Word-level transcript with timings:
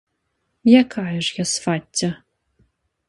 Якая 0.81 1.17
ж 1.27 1.37
я 1.41 1.45
свацця? 1.53 2.11